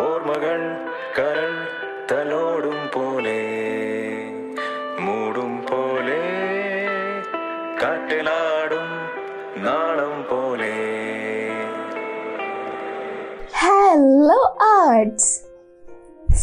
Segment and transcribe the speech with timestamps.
[0.00, 0.60] ഓർമ്മകൾ
[1.18, 1.52] കരൾ
[2.10, 3.40] തലോടും പോലെ
[5.00, 6.20] മൂടും പോലെ
[7.82, 8.88] കാറ്റിലാടും
[9.66, 10.74] നാളം പോലെ.
[13.62, 14.40] ഹലോ
[14.70, 15.32] ആർട്സ്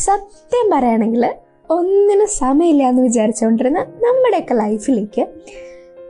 [0.05, 1.25] സത്യം പറയുകയാണെങ്കിൽ
[1.69, 5.23] ഒന്നിനും സമയമില്ല എന്ന് വിചാരിച്ചുകൊണ്ടിരുന്ന നമ്മുടെയൊക്കെ ലൈഫിലേക്ക്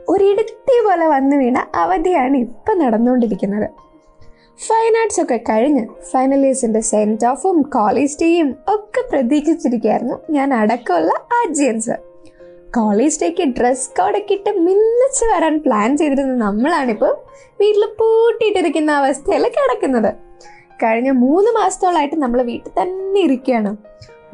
[0.08, 3.68] ഒരിടത്തി പോലെ വന്നു വീണ അവധിയാണ് ഇപ്പം നടന്നുകൊണ്ടിരിക്കുന്നത്.
[4.58, 10.14] ഫൈൻ ആർട്സ് ഒക്കെ കഴിഞ്ഞ് ഇയേഴ്സിന്റെ സെന്റ് ഓഫും കോളേജ് ഡേയും ഒക്കെ പ്രതീക്ഷിച്ചിരിക്കുകയായിരുന്നു.
[10.30, 11.90] ഞാൻ അടക്കമുള്ള ആജിയൻസ്
[12.76, 17.16] കോളേജ് ഡേക്ക് ഡ്രസ് കോഡൊക്കെ ഇട്ട് മിന്നിച്ച് വരാൻ പ്ലാൻ ചെയ്തിരുന്ന നമ്മളാണിപ്പോൾ
[17.60, 20.14] വീട്ടിൽ പൂട്ടിയിട്ടിരിക്കുന്ന അവസ്ഥയിൽ കിടക്കുന്നത്.
[20.82, 23.76] കഴിഞ്ഞ മൂന്ന് മാസത്തോളായിട്ട് നമ്മൾ വീട്ടിൽ തന്നെ ഇരിക്കുകയാണ്.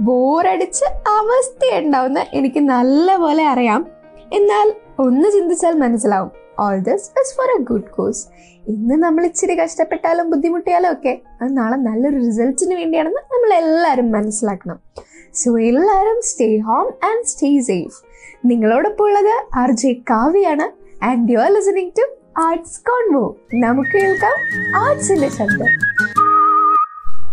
[0.00, 3.86] ബോറടിച്ച് അവസ്ഥയുണ്ടാവുന്ന എനിക്ക് നല്ലപോലെ അറിയാം.
[4.32, 6.30] എന്നാൽ ഒന്ന് ചിന്തിച്ചാൽ മനസ്സിലാവും.
[6.58, 8.26] All this is for a good cause
[8.68, 14.80] ഇന്ന് നമ്മൾ ഇച്ചിരി കഷ്ടപ്പെട്ടാലും ബുദ്ധിമുട്ടിയാലും ഒക്കെ അത് നാളെ നല്ലൊരു റിസൾട്ടിന് വേണ്ടിയാണെന്ന് നമ്മൾ എല്ലാവരും മനസ്സിലാക്കണം.
[15.34, 18.04] സോ എല്ലാവരും stay home and stay safe
[18.46, 20.66] നിങ്ങളോടൊപ്പം ഉള്ളത് R J കാവ്യാണ്
[21.04, 24.36] and you are listening to arts convo നമുക്ക് കേൾക്കാം
[24.76, 25.70] ആർട്സിന്റെ ശബ്ദം.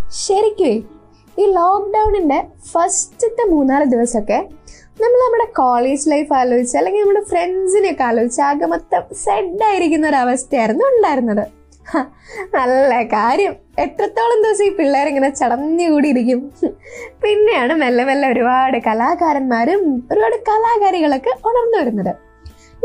[0.10, 0.98] ശരിക്കും
[1.40, 4.50] ഈ ലോക്ക്ഡൗണിന്റെ ഫസ്റ്റത്തെ മൂന്നാൽ ദിവസമൊക്കെ
[5.02, 11.44] നമ്മൾ നമ്മുടെ കോളേജ് ലൈഫ് ആലോചിച്ച് അല്ലെങ്കിൽ നമ്മുടെ ഫ്രണ്ട്സിനെയൊക്കെ ആലോചിച്ച് ആകെ മൊത്തം സെഡായിരിക്കുന്ന ഒരു അവസ്ഥയായിരുന്നു ഉണ്ടായിരുന്നത്.
[12.56, 13.54] നല്ല കാര്യം.
[13.80, 16.42] എത്രത്തോളം ദിവസം ഈ പിള്ളേരിങ്ങനെ ചടഞ്ഞുകൂടി ഇരിക്കും
[17.24, 22.14] പിന്നെയാണ് മെല്ലെ മെല്ലെ ഒരുപാട് കലാകാരന്മാരും ഒരുപാട് കലാകാരികളൊക്കെ ഉണർന്നു വരുന്നത്.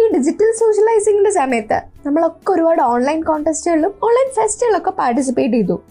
[0.00, 5.82] ഈ ഡിജിറ്റൽ സോഷ്യലൈസിങ്ങിന്റെ സമയത്ത് നമ്മളൊക്കെ ഒരുപാട് ഓൺലൈൻ കോൺടെസ്റ്റുകളിലും ഓൺലൈൻ ഫെസ്റ്റുകളിലൊക്കെ പാർട്ടിസിപ്പേറ്റ് ചെയ്തു.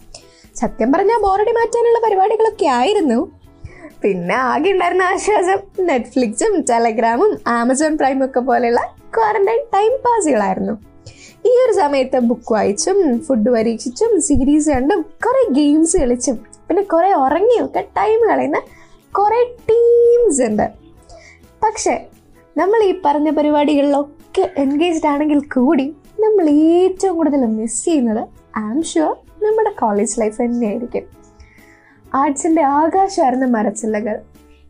[0.56, 3.20] സത്യം പറഞ്ഞാൽ ബോറടി മാറ്റാനുള്ള പരിപാടികളൊക്കെ ആയിരുന്നു.
[4.02, 8.80] പിന്നെ ആകെ ഉണ്ടായിരുന്ന ആശ്വാസം നെറ്റ്ഫ്ലിക്സും ടെലഗ്രാമും ആമസോൺ പ്രൈമും ഒക്കെ പോലെയുള്ള
[9.16, 10.74] ക്വാറന്റൈൻ ടൈം പാസുകളായിരുന്നു.
[11.46, 16.36] ഈ ഒരു സമയത്ത് ബുക്ക് വായിച്ചും ഫുഡ് പരീക്ഷിച്ചും സീരീസ് കണ്ടും കുറേ ഗെയിംസ് കളിച്ചും
[16.68, 18.60] പിന്നെ കുറേ ഉറങ്ങിയും ഒക്കെ ടൈം കളയുന്ന
[19.14, 20.66] കുറേ ടീംസ് ഉണ്ട്.
[21.64, 21.94] പക്ഷേ
[22.56, 28.22] നമ്മൾ ഈ പറഞ്ഞ പരിപാടികളിലൊക്കെ എൻഗേജ്ഡ് ആണെങ്കിൽ കൂടി നമ്മൾ ഏറ്റവും കൂടുതൽ മിസ് ചെയ്യുന്നത്
[28.58, 29.14] ഐ ആം ഷുവർ
[29.44, 31.04] നമ്മുടെ കോളേജ് ലൈഫ് തന്നെയായിരിക്കും.
[32.14, 34.20] ആർട്സിന്റെ ആകാശമായിരുന്ന മരച്ചില്ലകൾ.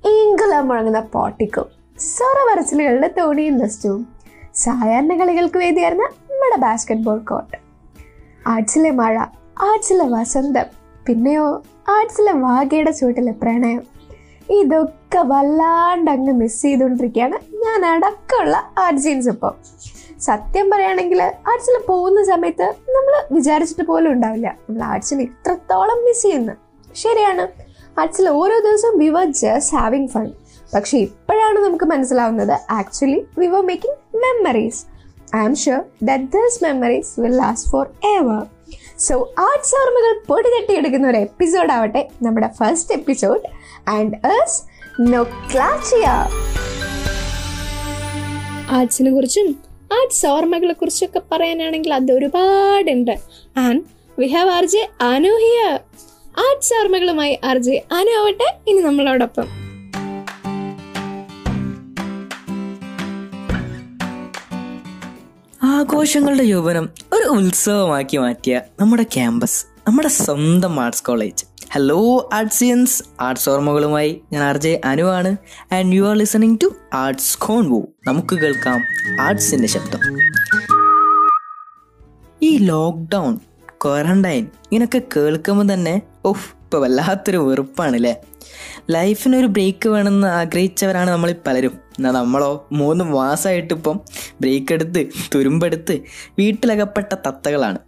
[0.08, 1.64] ഈങ്കുലം മുഴങ്ങുന്ന പോട്ടിക്കും
[1.98, 4.06] സൊറ മരച്ചില്ലകളുടെ തോണിയും നഷ്ടവും
[4.54, 7.58] സാധാരണ കളികൾക്ക് വേദിയായിരുന്ന നമ്മുടെ ബാസ്കറ്റ് ബോൾ കോർട്ട്
[8.46, 9.18] ആർട്സിലെ മഴ
[9.62, 10.64] ആർട്സിലെ വസന്തം
[11.06, 13.82] പിന്നെയോ ആർട്സിലെ വാഗയുടെ ചുവട്ടിലെ പ്രണയം.
[14.50, 19.54] ഇതൊക്കെ വല്ലാണ്ട് അങ്ങ് മിസ് ചെയ്തുകൊണ്ടിരിക്കുകയാണ് ഞാൻ അടക്കമുള്ള ആർട്ട് ജീൻസ് ഇപ്പം.
[20.20, 24.48] സത്യം പറയുകയാണെങ്കിൽ ആർട്സിൽ പോകുന്ന സമയത്ത് നമ്മൾ വിചാരിച്ചിട്ട് പോലും ഉണ്ടാവില്ല.
[24.48, 26.52] നമ്മൾ ആർട്സിന് ഇത്രത്തോളം മിസ് ചെയ്യുന്നു.
[26.94, 27.48] ശരിയാണ്.
[27.98, 30.32] ആർട്സിൽ ഓരോ ദിവസവും we were just having fun
[30.74, 34.86] പക്ഷെ ഇപ്പോഴാണ് നമുക്ക് മനസ്സിലാവുന്നത് actually we were making memories
[35.36, 37.70] I am sure that this memories will last
[38.16, 38.42] forever
[38.98, 43.42] so arts ഓർമ്മകൾ പൊടി തട്ടിയെടുക്കുന്ന ഒരു എപ്പിസോഡ് ആവട്ടെ നമ്മുടെ ഫസ്റ്റ് എപ്പിസോഡ്
[43.88, 44.62] ആൻഡ് എസ്
[45.00, 46.06] നൊക്ലാച്ചിയ
[48.70, 49.58] ആർട്സിനെ കുറിച്ചും
[49.92, 53.18] ആർട്സ് ഓർമ്മകളെ കുറിച്ചൊക്കെ പറയാനാണെങ്കിൽ അത് ഒരുപാടുണ്ട്.
[53.56, 53.82] And
[54.20, 54.88] we have R J
[56.38, 59.48] arts ഓർമ്മകളുമായി R J Anu ആവട്ടെ ഇനി നമ്മളോടൊപ്പം.
[65.62, 71.44] ആഘോഷങ്ങളുടെ യൗവനം ഒരു ഉത്സവമാക്കി മാറ്റിയ നമ്മുടെ ക്യാമ്പസ് നമ്മുടെ സ്വന്തം arts college.
[71.72, 73.02] Hello Artsians.
[73.20, 75.36] Arts ഓർമ്മകളുമായി ഞാൻ ആർ ജെ ആണ്.
[75.72, 78.80] And you are listening to arts convo നമുക്ക് കേൾക്കാം
[79.20, 80.00] ആർട്സിന്റെ ശബ്ദം.
[82.42, 83.38] ഈ ലോക്ക്ഡൗൺ
[83.84, 88.16] ക്വാറന്റൈൻ ഇങ്ങനൊക്കെ കേൾക്കുമ്പോൾ തന്നെ ഓഹ് ഇപ്പം വല്ലാത്തൊരു വെറുപ്പാണല്ലേ?
[88.90, 91.70] ലൈഫിനൊരു ബ്രേക്ക് വേണമെന്ന് ആഗ്രഹിച്ചവരാണ് നമ്മൾ പലരും.
[91.70, 94.00] എന്നാൽ നമ്മളോ മൂന്ന് മാസമായിട്ട് ഇപ്പം
[94.40, 96.00] ബ്രേക്ക് എടുത്ത് തുരുമ്പെടുത്ത്
[96.38, 97.78] വീട്ടിലകപ്പെട്ട തത്തകളാണ്.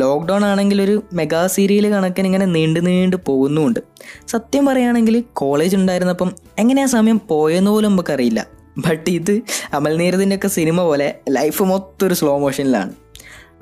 [0.00, 3.80] ലോക്ക്ഡൗൺ ആണെങ്കിൽ ഒരു മെഗാ സീരിയൽ കണക്കിന് ഇങ്ങനെ നീണ്ടു നീണ്ടു പോകുന്നുമുണ്ട്.
[4.28, 8.46] സത്യം പറയുകയാണെങ്കിൽ കോളേജ് ഉണ്ടായിരുന്നപ്പം എങ്ങനെയാ സമയം പോയെന്ന് പോലും നമുക്കറിയില്ല.
[8.78, 9.40] ബട്ട് ഇത്
[9.72, 13.03] അമൽനീരതിന്റെ ഒക്കെ സിനിമ പോലെ ലൈഫ് മൊത്തം ഒരു സ്ലോ മോഷനിലാണ്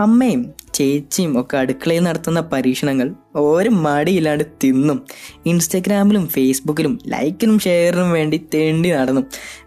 [0.03, 0.43] അമ്മയും
[0.75, 4.99] ചേച്ചിയും ഒക്കെ അടുക്കളയിൽ നടത്തുന്ന പരീക്ഷണങ്ങൾ ഒരു മടിയില്ലാണ്ട് തിന്നും.
[5.47, 9.23] ഇൻസ്റ്റഗ്രാമിലും ഫേസ്ബുക്കിലും ലൈക്കിനും ഷെയറിനും വേണ്ടി തേണ്ടി നടന്നു.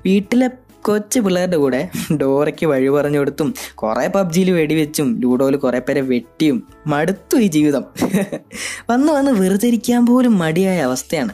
[0.06, 0.50] വീട്ടിലെ
[0.82, 1.80] കൊച്ചു പിള്ളേരുടെ കൂടെ
[2.22, 6.58] ഡോറയ്ക്ക് വഴി പറഞ്ഞു കൊടുത്തും കുറേ പബ്ജിയിൽ വെടിവെച്ചും ലൂഡോയിൽ കുറേ പേരെ വെട്ടിയും
[6.88, 7.84] മടുത്തു ഈ ജീവിതം.
[8.92, 11.34] വന്ന് വന്ന് വെറുതെ ഇരിക്കാൻ പോലും മടിയായ അവസ്ഥയാണ്.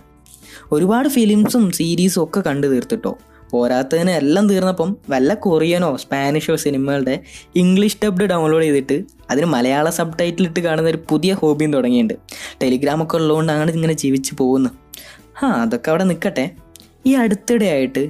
[0.71, 3.18] ഒരുപാട് ഫിലിംസും സീരീസും ഒക്കെ കണ്ടു തീർത്തിട്ടോ.
[3.51, 7.19] പോരാത്തതിന് എല്ലാം തീർന്നപ്പം വല്ല കൊറിയനോ സ്പാനിഷോ സിനിമകളുടെ
[7.56, 12.13] ഇംഗ്ലീഷ് ഡബ്ഡ് ഡൗൺലോഡ് ചെയ്തിട്ട് അതിന് മലയാള സബ് ടൈറ്റിൽ ഇട്ട് കാണുന്ന ഒരു പുതിയ ഹോബിയും തുടങ്ങിയിട്ടുണ്ട്.
[12.62, 14.74] ടെലിഗ്രാമൊക്കെ ഉള്ളതുകൊണ്ടാണ് ഇങ്ങനെ ജീവിച്ച് പോകുന്നത്.
[15.44, 16.51] ആ അതൊക്കെ അവിടെ നിൽക്കട്ടെ.
[17.06, 18.09] ഈ അടുത്തിടെ ആയിട്ട്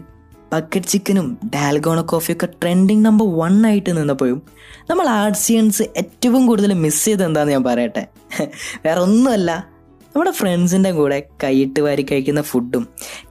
[0.54, 4.42] ബക്കറ്റ് ചിക്കനും ഡാൽഗോണ കോഫിയൊക്കെ ട്രെൻഡിങ് നമ്പർ വൺ ആയിട്ട് നിന്നപ്പോഴും
[4.90, 8.04] നമ്മൾ ആർട്സിയൻസ് ഏറ്റവും കൂടുതൽ മിസ് ചെയ്ത് എന്താണെന്ന് ഞാൻ പറയട്ടെ.
[8.86, 9.71] വേറെ ഒന്നുമല്ല
[10.12, 12.84] നമ്മുടെ ഫ്രണ്ട്സിന്റെ കൂടെ കൈയിട്ട് വാരി കഴിക്കുന്ന ഫുഡും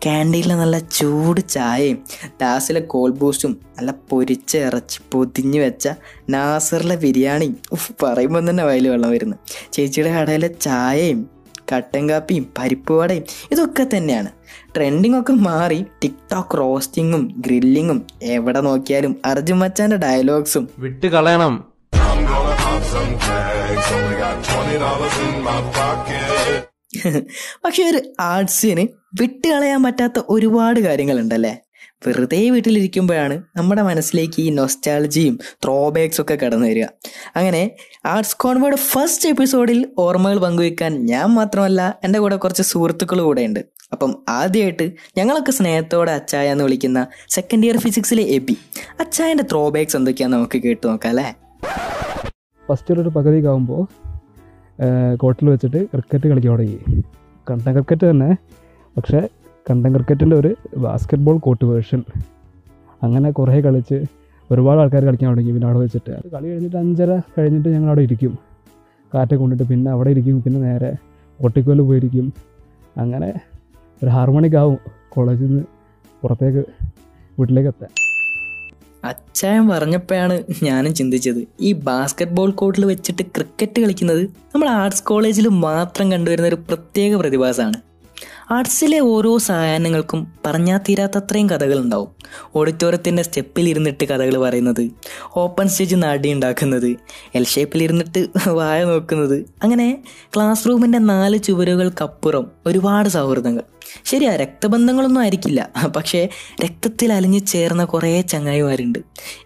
[0.03, 1.99] ക്യാന്റീനിലെ നല്ല ചൂട് ചായയും
[2.41, 5.85] ദാസിലെ കോൾ ബൂസ്റ്റും നല്ല പൊരിച്ച ഇറച്ചി പൊതിഞ്ഞ് വെച്ച
[6.31, 9.37] നാസറിലെ ബിരിയാണി ഉഫ് പറയുമ്പോൾ തന്നെ വയൽ വെള്ളം വരുന്നു
[9.73, 11.21] ചേച്ചിയുടെ കടയിലെ ചായയും
[11.73, 14.31] കട്ടൻ കാപ്പിയും പരിപ്പ് വടയും ഇതൊക്കെ തന്നെയാണ്
[14.77, 18.01] ട്രെൻഡിങ് ഒക്കെ മാറി ടിക്ടോക്ക് റോസ്റ്റിങ്ങും ഗ്രില്ലിങ്ങും
[18.31, 21.57] എവിടെ നോക്കിയാലും അർജുൻ മച്ചാന്റെ ഡയലോഗ്സും വിട്ട് കളയണം
[21.93, 23.89] I'm gonna pop some tags.
[23.93, 26.70] Only got twenty dollars in my pocket.
[27.65, 28.85] പക്ഷെ ഒരു ആർട്സിന്
[29.21, 31.53] വിട്ടുകളയാൻ പറ്റാത്ത ഒരുപാട് കാര്യങ്ങളുണ്ടല്ലേ?
[32.07, 35.35] വെറുതെ വീട്ടിലിരിക്കുമ്പോഴാണ് നമ്മുടെ മനസ്സിലേക്ക് ഈ നൊസ്റ്റാളജിയും
[35.65, 36.87] ത്രോബാക്സ് ഒക്കെ കടന്നു വരിക.
[37.37, 37.63] അങ്ങനെ
[38.05, 43.61] ആർട്സ് കോൺവേർഡ് ഫസ്റ്റ് എപ്പിസോഡിൽ ഓർമ്മകൾ പങ്കുവെക്കാൻ ഞാൻ മാത്രമല്ല എന്റെ കൂടെ കുറച്ച് സുഹൃത്തുക്കൾ കൂടെ ഉണ്ട്
[43.93, 48.57] അപ്പം ആദ്യമായിട്ട് ഞങ്ങളൊക്കെ സ്നേഹത്തോടെ അച്ചായ എന്ന് വിളിക്കുന്ന സെക്കൻഡ് ഇയർ ഫിസിക്സിലെ എബി
[49.01, 51.29] അച്ചായന്റെ ത്രോബാക്സ് എന്തൊക്കെയാണെന്ന് നമുക്ക് കേട്ടു നോക്കാം അല്ലേ?
[52.69, 53.83] ഫസ്റ്റ് ഒരു പകുതിയൊക്കെ ആകുമ്പോൾ
[55.17, 56.79] കോർട്ടിൽ വെച്ചിട്ട് ക്രിക്കറ്റ് കളിക്കാൻ തുടങ്ങി.
[57.51, 58.37] കണ്ടൻ ക്രിക്കറ്റ് തന്നെ.
[58.97, 59.29] പക്ഷേ
[59.71, 62.03] കണ്ടൻ ക്രിക്കറ്റിന്റെ ഒരു ബാസ്കറ്റ് ബോൾ കോർട്ട് വേർഷൻ
[63.03, 64.05] അങ്ങനെ കുറേ കളിച്ച്
[64.51, 65.53] ഒരുപാട് ആൾക്കാർ കളിക്കാൻ തുടങ്ങി.
[65.53, 68.39] പിന്നെ അവിടെ വെച്ചിട്ട് അത് കളി കഴിഞ്ഞിട്ട് അഞ്ചര കഴിഞ്ഞിട്ട് ഞങ്ങൾ അവിടെ ഇരിക്കും.
[69.15, 70.43] കാറ്റ് കൊണ്ടിട്ട് പിന്നെ അവിടെ ഇരിക്കും.
[70.43, 70.97] പിന്നെ നേരെ
[71.45, 72.33] ഒട്ടിക്കോൽ പോയിരിക്കും.
[72.97, 73.41] അങ്ങനെ
[74.03, 74.79] ഒരു ആറു മണിക്കാവും
[75.09, 75.65] കോളേജിൽ നിന്ന്
[76.23, 76.65] പുറത്തേക്ക്
[77.39, 77.89] വീട്ടിലേക്ക് എത്താൻ.
[79.05, 81.47] അച്ചായൻ പറഞ്ഞപ്പോഴാണ് ഞാനും ചിന്തിച്ചത്.
[81.61, 87.90] ഈ ബാസ്കറ്റ് ബോൾ കോർട്ടിൽ വെച്ചിട്ട് ക്രിക്കറ്റ് കളിക്കുന്നത് നമ്മൾ ആർട്സ് കോളേജിൽ മാത്രം കണ്ടുവരുന്ന ഒരു പ്രത്യേക പ്രതിഭാസമാണ്.
[88.53, 92.09] ആർട്സിലെ ഓരോ സായാഹ്നങ്ങൾക്കും പറഞ്ഞാൽ തീരാത്തത്രയും കഥകളുണ്ടാവും.
[92.57, 94.91] ഓഡിറ്റോറിയത്തിന്റെ സ്റ്റെപ്പിൽ ഇരുന്നിട്ട് കഥകൾ പറയുന്നത്
[95.37, 96.97] ഓപ്പൺ സ്റ്റേജ് നാടി ഉണ്ടാക്കുന്നത്
[97.35, 99.45] എൽ ഷേപ്പിൽ ഇരുന്നിട്ട് വായ നോക്കുന്നത്.
[99.63, 100.03] അങ്ങനെ
[100.37, 103.63] ക്ലാസ് റൂമിന്റെ നാല് ചുവരുകൾക്കപ്പുറം ഒരുപാട് സൗഹൃദങ്ങൾ.
[104.05, 105.69] ശരിയാ രക്തബന്ധങ്ങളൊന്നും ആയിരിക്കില്ല.
[105.97, 106.29] പക്ഷേ
[106.65, 108.99] രക്തത്തിൽ അലിഞ്ഞു ചേർന്ന കുറേ ചങ്ങായിമാരുണ്ട്.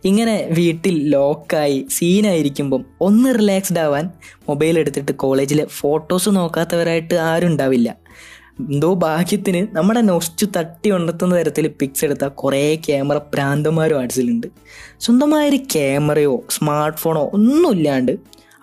[0.05, 4.11] ഇങ്ങനെ വീട്ടിൽ ലോക്കായി സീനായിരിക്കുമ്പം ഒന്ന് റിലാക്സ്ഡ് ആവാൻ
[4.49, 8.04] മൊബൈൽ എടുത്തിട്ട് കോളേജിലെ ഫോട്ടോസ് നോക്കാത്തവരായിട്ട് ആരും ഉണ്ടാവില്ല
[8.59, 14.47] എന്തോ ഭാഗ്യത്തിന് നമ്മുടെ നൊസ്റ്റു തട്ടി ഉണർത്തുന്ന തരത്തിൽ പിക്സ് എടുത്ത കുറേ ക്യാമറ പ്രാന്തന്മാരും ആർട്സിലുണ്ട്
[15.01, 18.13] സ്വന്തമായൊരു ക്യാമറയോ സ്മാർട്ട് ഫോണോ ഒന്നുമില്ലാണ്ട്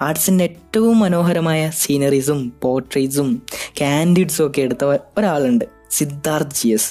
[0.01, 3.41] ആർട്സിന്റെ ഏറ്റവും മനോഹരമായ സീനറീസും പോർട്രേറ്റ്സും
[3.77, 4.85] ക്യാൻഡിഡ്സും ഒക്കെ എടുത്ത
[5.17, 6.89] ഒരാളുണ്ട് Siddharth G S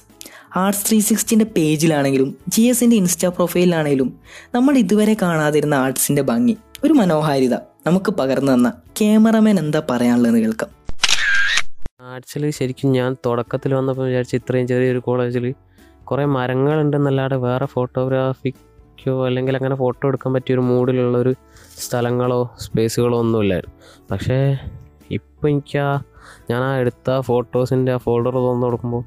[0.57, 4.19] arts three സിക്സ്റ്റിന്റെ പേജിലാണെങ്കിലും ജി എസിന്റെ ഇൻസ്റ്റാ പ്രൊഫൈലിലാണെങ്കിലും
[4.55, 7.55] നമ്മൾ ഇതുവരെ കാണാതിരുന്ന ആർട്സിന്റെ ഭംഗി ഒരു മനോഹാരിത
[7.87, 8.69] നമുക്ക് പകർന്നു തന്ന
[9.01, 10.80] ക്യാമറമാൻ എന്താ പറയാനുള്ളതെന്ന് കേൾക്കാം.
[12.11, 15.55] ആർട്സിൽ ശരിക്കും ഞാൻ തുടക്കത്തിൽ വന്നപ്പോൾ വിചാരിച്ചു ഇത്രയും ചെറിയൊരു കോളേജിൽ
[16.05, 21.35] കുറേ മരങ്ങളുണ്ടെന്നല്ലാതെ വേറെ ഫോട്ടോഗ്രാഫിക്കോ അല്ലെങ്കിൽ അങ്ങനെ ഫോട്ടോ എടുക്കാൻ പറ്റിയ ഒരു മൂഡിലുള്ളൊരു
[21.79, 23.77] സ്ഥലങ്ങളോ സ്പേസുകളോ ഒന്നും ഇല്ലായിരുന്നു
[24.11, 24.39] പക്ഷേ
[25.11, 25.91] ഇപ്പോൾ എനിക്ക് ആ
[26.51, 29.05] ഞാൻ ആ എടുത്ത ഫോട്ടോസിന്റെ ആ ഫോൾഡർ തുറന്നു കൊടുക്കുമ്പോൾ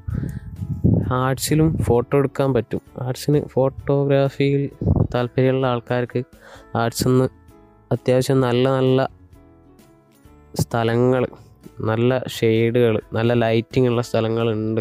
[1.12, 2.80] ആർട്സിലും ഫോട്ടോ എടുക്കാൻ പറ്റും.
[3.02, 4.70] ആർട്സിന് ഫോട്ടോഗ്രാഫിയിൽ
[5.14, 6.20] താല്പര്യമുള്ള ആൾക്കാർക്ക്
[6.76, 7.28] ആർട്സിൽ നിന്ന്
[7.92, 9.00] അത്യാവശ്യം നല്ല നല്ല
[10.60, 11.26] സ്ഥലങ്ങൾ
[11.80, 14.80] നല്ല ഷെയ്ഡുകൾ നല്ല ലൈറ്റിംഗ് ഉള്ള സ്ഥലങ്ങളുണ്ട്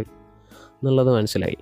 [0.59, 1.57] എന്നുള്ളത് മനസ്സിലായി.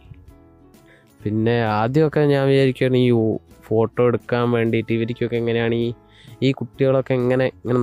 [1.24, 5.94] പിന്നെ ആദ്യമൊക്കെ ഞാൻ വിചാരിക്കുകയാണ് ഈ ഫോട്ടോ എടുക്കാൻ വേണ്ടിയിട്ട് ഇവർക്കൊക്കെ എങ്ങനെയാണ് ഈ
[6.42, 7.80] ഈ കുട്ടികളൊക്കെ എങ്ങനെ ഇങ്ങനെ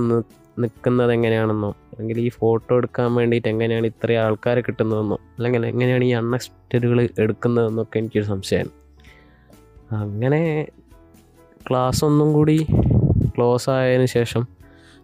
[0.59, 7.09] നിൽക്കുന്നത് എങ്ങനെയാണെന്നോ അല്ലെങ്കിൽ ഈ ഫോട്ടോ എടുക്കാൻ വേണ്ടിയിട്ട് എങ്ങനെയാണ് ഇത്രയും ആൾക്കാർ കിട്ടുന്നതെന്നോ അല്ലെങ്കിൽ എങ്ങനെയാണ് ഈ അൺഎക്സ്പെക്റ്റഡുകൾ
[7.19, 8.69] എടുക്കുന്നതെന്നൊക്കെ എനിക്കൊരു സംശയമാണ്.
[9.91, 10.67] അങ്ങനെ
[11.69, 12.65] ക്ലാസ് ഒന്നും കൂടി
[13.37, 14.58] ക്ലോസ് ആയതിനു ശേഷം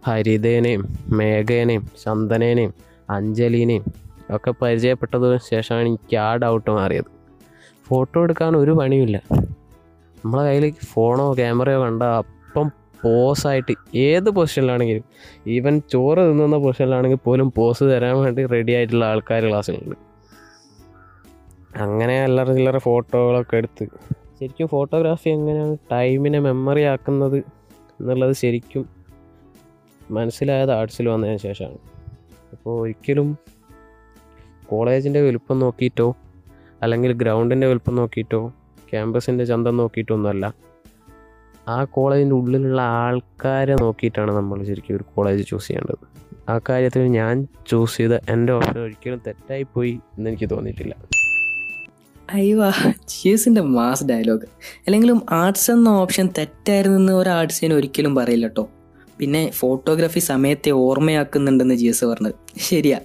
[0.05, 2.73] ഹരിതേനെയും മേഘേനെയും ചന്ദനേനെയും
[3.09, 3.85] അഞ്ജലിനെയും
[4.35, 7.09] ഒക്കെ പരിചയപ്പെട്ടതിന് ശേഷമാണ് എനിക്ക് ആ ഡൗട്ട് മാറിയത്.
[7.85, 9.21] ഫോട്ടോ എടുക്കാൻ ഒരു പണിയുമില്ല.
[10.25, 12.71] നമ്മളെ കയ്യിൽ ഫോണോ ക്യാമറയോ കണ്ട അപ്പം
[13.01, 15.03] പോസായിട്ട് ഏത് പൊസിഷനിലാണെങ്കിലും
[15.47, 19.95] ഈവൻ ചോറ് തിന്നുന്ന പൊസിഷനിലാണെങ്കിൽ പോലും പോസ് തരാൻ വേണ്ടി റെഡി ആയിട്ടുള്ള ആൾക്കാർ ക്ലാസ്സിലുണ്ട്
[21.77, 23.85] അങ്ങനെ അല്ലറ ചില്ലറ ഫോട്ടോകളൊക്കെ എടുത്ത്.
[24.39, 27.37] ശരിക്കും ഫോട്ടോഗ്രാഫി എങ്ങനെയാണ് ടൈമിനെ മെമ്മറി ആക്കുന്നത്
[27.99, 28.85] എന്നുള്ളത് ശരിക്കും
[30.11, 31.77] മനസ്സിലായത് ആർട്സിൽ വന്നതിന് ശേഷമാണ്.
[32.51, 33.37] അപ്പോൾ ഒരിക്കലും
[34.65, 36.15] കോളേജിന്റെ വലുപ്പം നോക്കിയിട്ടോ
[36.81, 38.53] അല്ലെങ്കിൽ ഗ്രൗണ്ടിന്റെ വലുപ്പം നോക്കിയിട്ടോ
[38.91, 40.53] ക്യാമ്പസിന്റെ ചന്തം നോക്കിയിട്ടോ ഒന്നുമല്ല
[41.67, 46.15] ആ കോളേജിന്റെ ഉള്ളിലുള്ള ആൾക്കാരെ നോക്കിയിട്ടാണ് നമ്മൾ ശരിക്കും ഒരു കോളേജ് ചൂസ് ചെയ്യേണ്ടത്.
[46.49, 50.95] ആ കാര്യത്തിൽ ഞാൻ ചൂസ് ചെയ്ത എന്റെ ഓപ്ഷൻ ഒരിക്കലും തെറ്റായിപ്പോയി എന്നെനിക്ക് തോന്നിയിട്ടില്ല.
[52.29, 54.45] അയ്യോ ജിയസിന്റെ മാസ് ഡയലോഗ്.
[54.87, 58.69] അല്ലെങ്കിലും ആർട്സ് എന്ന ഓപ്ഷൻ തെറ്റായിരുന്നെന്ന് ഒരു ആർട്സിന് ഒരിക്കലും പറയില്ല കേട്ടോ.
[59.19, 62.33] പിന്നെ ഫോട്ടോഗ്രാഫി സമയത്തെ ഓർമ്മയാക്കുന്നുണ്ടെന്ന് ജി എസ് പറഞ്ഞത്.
[62.59, 62.99] ശരിയാ.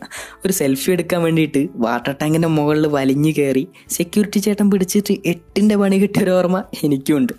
[0.46, 6.22] ഒരു സെൽഫി എടുക്കാൻ വേണ്ടിയിട്ട് വാട്ടർ ടാങ്കിന്റെ മുകളിൽ വലിഞ്ഞു കയറി സെക്യൂരിറ്റി ചേട്ടൻ പിടിച്ചിട്ട് എട്ടിന്റെ പണി കിട്ടിയ
[6.22, 7.32] ഒരു ഓർമ്മ എനിക്കുമുണ്ട്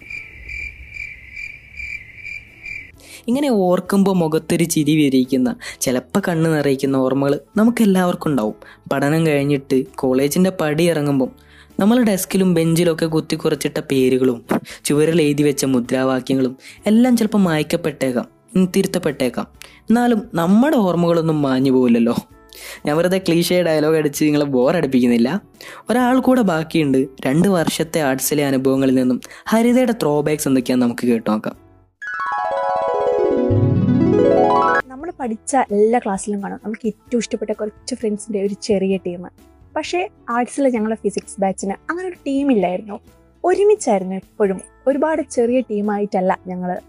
[3.27, 8.55] ഇങ്ങനെ ഓർക്കുമ്പോൾ മുഖത്തൊരു ചിരി വിരിയിക്കുന്ന ചിലപ്പോൾ കണ്ണ് നിറയിക്കുന്ന ഓർമ്മകൾ നമുക്ക് എല്ലാവർക്കും ഉണ്ടാവും.
[8.91, 11.31] പഠനം കഴിഞ്ഞിട്ട് കോളേജിന്റെ പടി ഇറങ്ങുമ്പം
[11.79, 14.45] നമ്മൾ ഡെസ്കിലും ബെഞ്ചിലൊക്കെ കുത്തി കുറച്ചിട്ട പേരുകളും
[14.85, 18.40] ചുവരിൽ എഴുതി വെച്ച മുദ്രാവാക്യങ്ങളും എല്ലാം ചിലപ്പോൾ മായ്ക്കപ്പെട്ടേക്കാം.
[18.55, 19.47] തിരുത്തപ്പെട്ടേക്കാം.
[19.63, 22.15] എന്നാലും നമ്മുടെ ഓർമ്മകളൊന്നും മാഞ്ഞു പോകില്ലല്ലോ
[22.85, 25.41] ഞാൻ വെറുതെ ക്ലീഷേ ഡയലോഗ് അടിച്ച് നിങ്ങളെ ബോറടിപ്പിക്കുന്നില്ല
[25.89, 27.07] ഒരാൾ കൂടെ ബാക്കിയുണ്ട്.
[27.25, 31.55] രണ്ട് വർഷത്തെ ആർട്സിലെ അനുഭവങ്ങളിൽ നിന്നും ഹരിതയുടെ ത്രോ ബാക്സ് എന്തൊക്കെയാണെന്ന് നമുക്ക് കേട്ടു നോക്കാം.
[34.87, 36.59] നമ്മൾ പഠിച്ച എല്ലാ ക്ലാസ്സിലും കാണും.
[36.63, 39.27] നമുക്ക് ഏറ്റവും ഇഷ്ടപ്പെട്ട കുറച്ച് ഫ്രണ്ട്സിന്റെ ഒരു ചെറിയ ടീം
[39.75, 42.99] പക്ഷേ ആർട്സിലെ ഞങ്ങളുടെ ഫിസിക്സ് ബാച്ചിന് അങ്ങനെ ഒരു ടീമില്ലായിരുന്നു
[43.43, 44.61] ഒരുമിച്ചായിരുന്നു എപ്പോഴും.
[44.87, 46.79] ഒരുപാട് ചെറിയ ടീമായിട്ടല്ല ഞങ്ങൾ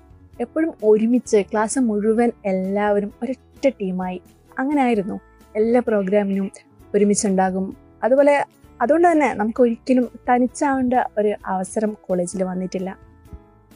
[0.42, 4.20] എപ്പോഴും ഒരുമിച്ച് ക്ലാസ് മുഴുവൻ എല്ലാവരും ഒരൊറ്റ ടീമായി.
[4.58, 5.20] അങ്ങനെ ആയിരുന്നു
[5.56, 6.50] എല്ലാ പ്രോഗ്രാമിനും
[6.94, 7.76] ഒരുമിച്ചുണ്ടാകും.
[8.04, 8.44] അതുപോലെ
[8.82, 12.98] അതുകൊണ്ട് തന്നെ നമുക്ക് ഒരിക്കലും തനിച്ചാവേണ്ട ഒരു അവസരം കോളേജിൽ വന്നിട്ടില്ല.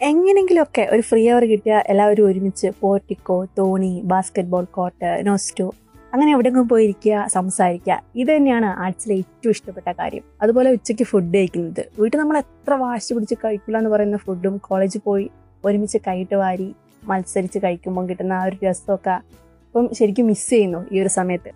[0.02, 5.74] എങ്ങനെങ്കിലുമൊക്കെ ഒരു ഫ്രീ അവർ കിട്ടിയ എല്ലാവരും ഒരുമിച്ച് പോർട്ടിക്കോ തോണി ബാസ്കറ്റ്ബോൾ കോർട്ട് നോസ്റ്റോ
[6.14, 8.02] അങ്ങനെ എവിടെയെങ്കിലും പോയിരിക്കുക സംസാരിക്കുക.
[8.16, 10.22] ഇത് തന്നെയാണ് ആർട്സിലെ ഏറ്റവും ഇഷ്ടപ്പെട്ട കാര്യം.
[10.42, 11.84] അതുപോലെ ഉച്ചയ്ക്ക് ഫുഡ് കഴിക്കുന്നത്.
[11.98, 15.30] വീട്ടിൽ നമ്മൾ എത്ര വാശി പിടിച്ച് കഴിക്കില്ല എന്ന് പറയുന്ന ഫുഡും കോളേജിൽ പോയി
[15.66, 19.14] ഒരുമിച്ച് കൈയിട്ട് വാരി മത്സരിച്ച് കഴിക്കുമ്പോൾ കിട്ടുന്ന ആ ഒരു രസമൊക്കെ
[19.66, 21.50] ഇപ്പം ശരിക്കും മിസ് ചെയ്യുന്നു ഈ ഒരു സമയത്ത്.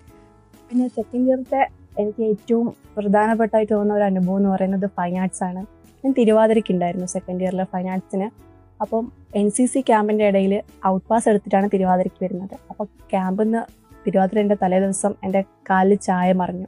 [0.68, 1.60] പിന്നെ സെക്കൻഡ് ഇയറത്തെ
[1.98, 5.60] എനിക്ക് ഏറ്റവും പ്രധാനപ്പെട്ടായിട്ട് തോന്നുന്ന ഒരു അനുഭവം എന്ന് പറയുന്നത് ഫൈൻ ആർട്സ് ആണ്.
[6.04, 8.28] ഞാൻ തിരുവാതിരയ്ക്ക് ഉണ്ടായിരുന്നു സെക്കൻഡ് ഇയറിലെ ഫൈൻ ആർട്സിന്
[8.82, 12.54] അപ്പം എൻ സി സി ക്യാമ്പിന്റെ ഇടയിൽ ഔട്ട് പാസ് എടുത്തിട്ടാണ് തിരുവാതിരയ്ക്ക് വരുന്നത്.
[12.70, 13.62] അപ്പോൾ ക്യാമ്പിൽ നിന്ന്
[14.06, 15.40] തിരുവാതിരന്റെ തലേ ദിവസം എന്റെ
[15.70, 16.66] കാലിൽ ചായ മറിഞ്ഞു.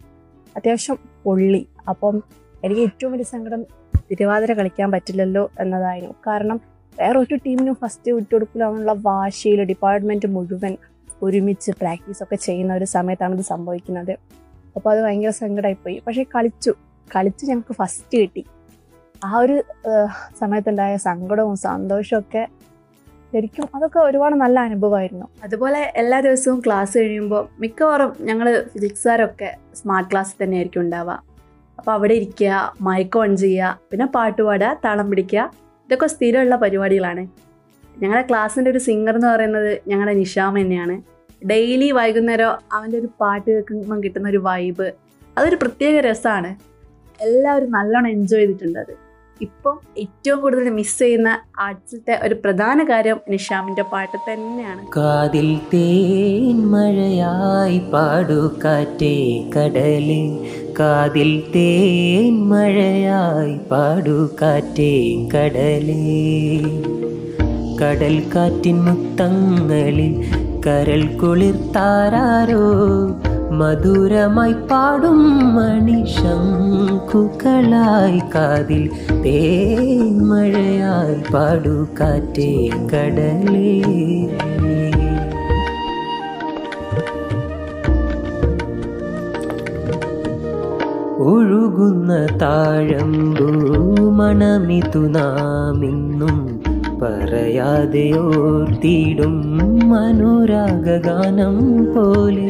[0.57, 1.67] അത്യാവശ്യം പൊള്ളി.
[1.89, 2.23] അപ്പം
[2.65, 3.63] എനിക്ക് ഏറ്റവും വലിയ സങ്കടം
[4.11, 6.15] തിരുവാതിര കളിക്കാൻ പറ്റില്ലല്ലോ എന്നതായിരുന്നു.
[6.27, 10.73] കാരണം വേറെ ഒരു ടീമിനും ഫസ്റ്റ് വിട്ടുകൊടുക്കില്ല വാശിയിൽ ഡിപ്പാർട്ട്മെന്റ് മുഴുവൻ
[11.23, 14.13] ഒരുമിച്ച് പ്രാക്ടീസൊക്കെ ചെയ്യുന്ന ഒരു സമയത്താണ് ഇത് സംഭവിക്കുന്നത്.
[14.77, 16.73] അപ്പോൾ അത് ഭയങ്കര സങ്കടമായിപ്പോയി പക്ഷേ കളിച്ചു.
[17.15, 18.43] കളിച്ച് ഞങ്ങൾക്ക് ഫസ്റ്റ് കിട്ടി.
[19.25, 19.57] ആ ഒരു
[20.41, 22.43] സമയത്തുണ്ടായ സങ്കടവും സന്തോഷവും ഒക്കെ
[23.35, 25.27] ശരിക്കും അതൊക്കെ ഒരുപാട് നല്ല അനുഭവമായിരുന്നു.
[25.45, 31.23] അതുപോലെ എല്ലാ ദിവസവും ക്ലാസ് കഴിയുമ്പോൾ മിക്കവാറും ഞങ്ങൾ ഫിസിക്സുകാരൊക്കെ സ്മാർട്ട് ക്ലാസ് തന്നെയായിരിക്കും ഉണ്ടാവുക.
[31.79, 35.51] അപ്പോൾ അവിടെ ഇരിക്കുക മൈക്ക് ഓൺ ചെയ്യുക പിന്നെ പാട്ട് പാടുക താളം പിടിക്കുക
[35.87, 37.27] ഇതൊക്കെ സ്ഥിരമുള്ള പരിപാടികളാണ്.
[38.03, 41.03] ഞങ്ങളുടെ ക്ലാസ്സിന്റെ ഒരു സിംഗർ എന്ന് പറയുന്നത് ഞങ്ങളുടെ നിഷാം തന്നെയാണ്.
[41.47, 44.93] ഡെയിലി വൈകുന്നേരം അവന്റെ ഒരു പാട്ട് കേൾക്കുമ്പം കിട്ടുന്ന ഒരു വൈബ്
[45.39, 46.51] അതൊരു പ്രത്യേക രസമാണ്
[47.23, 48.95] എല്ലാവരും നല്ലോണം എൻജോയ് ചെയ്തിട്ടുണ്ട് അത്.
[49.41, 54.87] ഇപ്പം ഏറ്റവും കൂടുതൽ മിസ് ചെയ്യുന്ന ആർട്സിലത്തെ ഒരു പ്രധാന കാര്യം നിഷാമിന്റെ പാട്ട് തന്നെയാണ്.
[54.97, 60.09] കാതിൽ തേൻ മഴയായി പാടു കാറ്റേ കടൽ
[60.81, 64.93] കാതിൽ തേൻ മഴയായി പാടു കാറ്റേ
[65.35, 65.99] കടലേ.
[67.83, 70.15] കടൽ കാറ്റിൻ മുത്തങ്ങളിൽ
[70.67, 72.65] കരൽ കുളിർത്താരോ
[73.51, 75.19] മധുരമായി പാടും
[75.55, 78.91] മണിശങ്കുകളായി കാതിൽ
[79.25, 83.83] തേൻ മഴയായി പാടു കാറ്റേ കടലേ.
[91.25, 92.13] ഒഴുകുന്ന
[92.43, 93.49] താഴമ്പൂ
[94.11, 96.37] മണമിതു നാമിന്നും
[97.03, 99.37] പറയാതെ ഓർത്തിടും
[99.91, 101.57] മനോരാഗാനം
[101.95, 102.49] പോലെ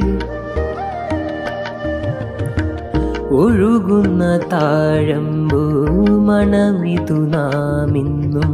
[3.36, 5.62] ഒഴുകുന്ന താഴമ്പൂ
[6.28, 8.52] മണമിതു നാമിന്നും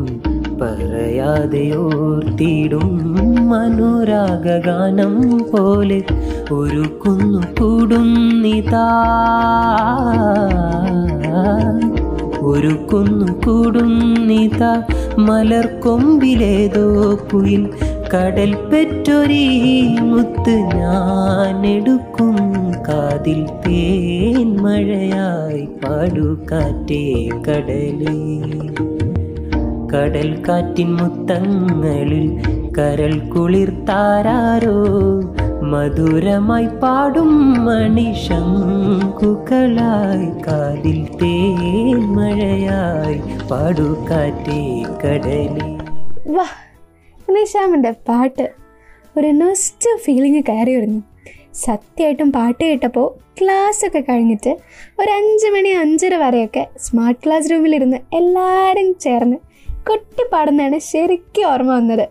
[0.60, 2.86] പറയാതെ മനോരാഗ
[3.50, 5.14] മനോരാഗാനം
[5.50, 5.98] പോലെ
[6.50, 8.86] ഒരു കുന്നു കൂടുന്നിതാ
[12.50, 14.72] ഒരു കുന്നു കൂടുന്നിതാ
[15.18, 16.86] മലർക്കൊമ്പിലേതോ
[17.32, 17.64] കുയിൽ
[18.14, 19.44] കടൽ പെറ്റൊരീ
[20.10, 22.36] മുത്ത് ഞാനെടുക്കും
[22.88, 27.02] കാതിൽ തേൻ മഴയായി പാടുകാറ്റേ
[27.48, 28.16] കടലേ.
[29.92, 32.26] കടൽ കാറ്റിൻ മുത്തങ്ങളിൽ
[32.78, 34.76] കരൾ കുളിർത്താരോ
[35.72, 37.30] മധുരമായി പാടും
[37.64, 38.28] മണിശങ്കുകളായി
[40.46, 43.18] കാതിൽ തേൻ മഴയായി
[43.50, 44.60] പാടു കാറ്റേ
[45.04, 45.66] കടലേ
[46.34, 46.46] വാ
[47.28, 48.46] നിഷാമിന്റെ പാട്ട്
[49.16, 51.00] ഒരു നൊസ്റ്റ് ഫീലിംഗ് കയറി വരുന്നു
[51.56, 53.06] സത്യമായിട്ടും പാട്ട് കേട്ടപ്പോൾ
[53.40, 54.52] ക്ലാസ്സൊക്കെ കഴിഞ്ഞിട്ട്
[54.98, 59.38] ഒരു അഞ്ച് മണി അഞ്ചര വരെയൊക്കെ സ്മാർട്ട് ക്ലാസ് റൂമിലിരുന്ന് എല്ലാവരും ചേർന്ന്
[59.88, 62.08] കൊട്ടി പാടുന്നതാണ് ശരിക്കും ഓർമ്മ വന്നത്.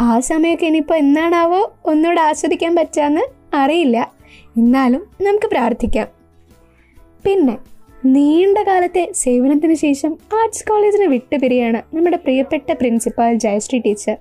[0.00, 1.72] ആ സമയമൊക്കെ ഇനിയിപ്പോൾ എന്നാണാവോ?
[1.84, 3.20] ഒന്നുകൂടെ ആസ്വദിക്കാൻ പറ്റുകയെന്ന്
[3.54, 4.12] അറിയില്ല.
[4.56, 6.06] എന്നാലും നമുക്ക് പ്രാർത്ഥിക്കാം.
[7.24, 7.58] പിന്നെ
[8.06, 14.16] നീണ്ട കാലത്തെ സേവനത്തിന് ശേഷം ആർട്സ് കോളേജിനെ വിട്ടുപിരിയാണ് നമ്മുടെ പ്രിയപ്പെട്ട പ്രിൻസിപ്പാൾ ജയശ്രീ ടീച്ചർ.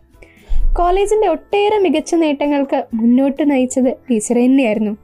[0.74, 4.98] കോളേജിന്റെ ഒട്ടേറെ മികച്ച നേട്ടങ്ങൾക്ക് മുന്നോട്ട് നയിച്ചത് ടീച്ചർ തന്നെയായിരുന്നു.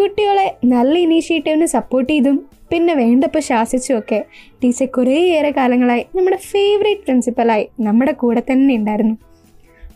[0.00, 4.19] കുട്ടികളെ നല്ല ഇനീഷ്യേറ്റീവിന് സപ്പോർട്ട് ചെയ്തും പിന്നെ വേണ്ടപ്പോൾ ശാസിച്ചുമൊക്കെ
[4.63, 9.15] ടീച്ചർ കുറേയേറെ കാലങ്ങളായി നമ്മുടെ ഫേവറേറ്റ് പ്രിൻസിപ്പലായി നമ്മുടെ കൂടെ തന്നെ ഉണ്ടായിരുന്നു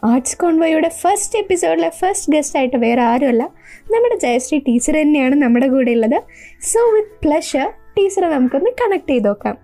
[0.03, 3.43] ആർട്സ് കോൺവോയുടെ ഫസ്റ്റ് എപ്പിസോഡിലെ ഫസ്റ്റ് ഗസ്റ്റ് ആയിട്ട് വേറെ ആരുമല്ല
[3.91, 6.20] നമ്മുടെ ജയശ്രീ ടീച്ചർ തന്നെയാണ് നമ്മുടെ കൂടെ ഉള്ളത്
[6.63, 7.67] സോ വിത്ത് പ്ലഷർ
[7.98, 9.58] ടീച്ചറെ നമുക്കൊന്ന് കണക്ട് ചെയ്ത് നോക്കാം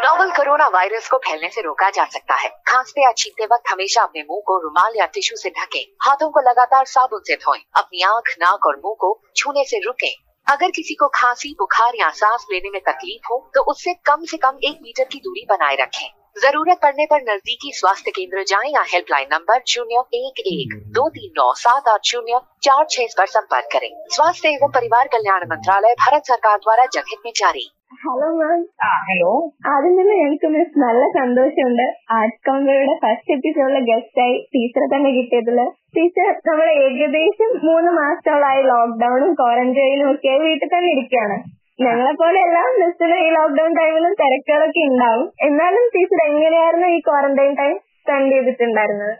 [0.00, 3.70] Nova नोवल कोरोना वायरस को फैलने से रोका जा सकता है खांसते या छींकते वक्त
[3.70, 7.60] हमेशा अपने मुंह को रुमाल या टिश्यू से ढकें हाथों को लगातार साबुन से धोएं
[7.76, 10.14] अपनी आंख नाक और मुंह को छूने से रुकें
[10.47, 14.37] अगर किसी को खांसी, बुखार या सांस लेने में तकलीफ़ हो तो उससे कम से
[14.37, 16.07] कम एक मीटर की दूरी बनाए रखें।
[16.41, 21.31] ज़रूरत पड़ने पर नजदीकी स्वास्थ्य केंद्र जाएँ या हेल्पलाइन नंबर शून्य एक एक दो तीन
[21.37, 26.25] नौ सात आठ शून्य चार छह पर संपर्क करें। स्वास्थ्य एवं परिवार कल्याण मंत्रालय, भारत
[26.27, 27.69] सरकार द्वारा जनहित में जारी।
[28.01, 29.31] ഹലോ മാം ആ ഹലോ
[29.67, 31.83] ആദ്യം തന്നെ ഞങ്ങൾക്ക് മിസ് നല്ല സന്തോഷമുണ്ട്.
[32.11, 35.59] ആർട്സ് കൗണ്ടറുടെ ഫസ്റ്റ് എപ്പിസോഡിലെ ഗസ്റ്റായി ടീച്ചറെ തന്നെ കിട്ടിയതിൽ.
[35.97, 41.37] ടീച്ചർ നമ്മൾ ഏകദേശം മൂന്ന് മാസത്തോളായി ലോക്ക്ഡൌണും ക്വാറന്റൈനും ഒക്കെ വീട്ടിൽ തന്നെ ഇരിക്കുകയാണ്.
[41.85, 45.27] ഞങ്ങളെ പോലെ എല്ലാം മിസ്സിന് ഈ ലോക്ക്ഡൌൺ ടൈമിലും തിരക്കുകളൊക്കെ ഉണ്ടാവും.
[45.41, 49.15] എന്നാലും ടീച്ചർ എങ്ങനെയായിരുന്നു ഈ ക്വാറന്റൈൻ ടൈം സ്പെൻഡ് ചെയ്തിട്ടുണ്ടായിരുന്നത്?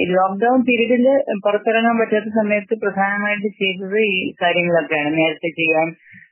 [0.00, 1.06] ഈ ലോക്ക്ഡൌൺ പീരീഡിൽ
[1.44, 5.10] പുറത്തിറങ്ങാൻ പറ്റാത്ത സമയത്ത് പ്രധാനമായിട്ട് ചെയ്തത് ഈ കാര്യങ്ങളൊക്കെയാണ്.
[5.18, 5.86] നേരത്തെ ചെയ്യാൻ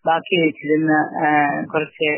[0.04, 0.92] ബാക്കി വെച്ചിരുന്ന
[1.72, 2.08] കുറച്ച്